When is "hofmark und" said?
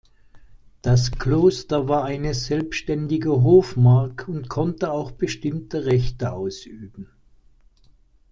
3.43-4.49